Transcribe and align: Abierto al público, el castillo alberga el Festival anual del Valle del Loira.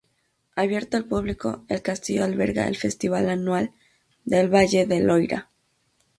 Abierto 0.55 0.97
al 0.97 1.05
público, 1.05 1.63
el 1.69 1.83
castillo 1.83 2.23
alberga 2.25 2.67
el 2.67 2.75
Festival 2.75 3.29
anual 3.29 3.73
del 4.25 4.51
Valle 4.51 4.87
del 4.87 5.05
Loira. 5.05 5.51